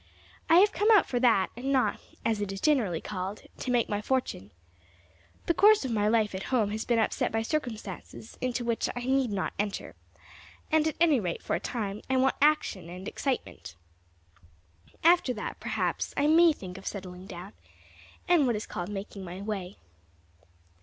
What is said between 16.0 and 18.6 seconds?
I may think of settling down, and what